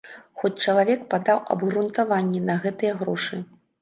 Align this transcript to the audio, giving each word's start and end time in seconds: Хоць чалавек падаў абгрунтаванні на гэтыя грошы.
Хоць 0.43 0.61
чалавек 0.69 1.03
падаў 1.11 1.41
абгрунтаванні 1.57 2.41
на 2.49 2.57
гэтыя 2.65 2.93
грошы. 3.03 3.35